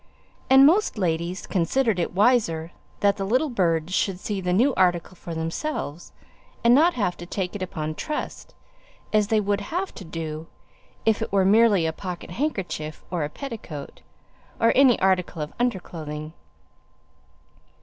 [0.49, 5.15] And most ladies considered it wiser that the little birds should see the new article
[5.15, 6.11] for themselves,
[6.63, 8.55] and not have to take it upon trust,
[9.13, 10.47] as they would have to do
[11.05, 14.01] if it were merely a pocket handkerchief, or a petticoat,
[14.59, 16.33] or any article of under clothing.